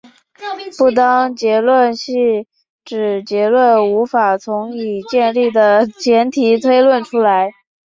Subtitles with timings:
[0.79, 2.47] 不当结论系
[2.83, 7.51] 指结论无法从已建立的前提推论出来。